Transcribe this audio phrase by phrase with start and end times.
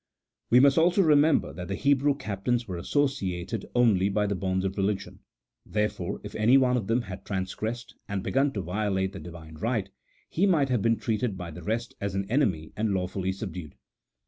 [0.49, 4.75] We must also remember that the Hebrew captains were associated only by the bonds of
[4.75, 5.19] religion:
[5.63, 9.91] therefore, if any one of them had transgressed, and begun to violate the Divine right,
[10.27, 13.75] he might have been treated by the rest as an enemy and lawfully subdued.